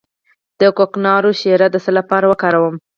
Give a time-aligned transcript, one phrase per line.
[0.59, 2.75] د کوکنارو شیره د څه لپاره وکاروم؟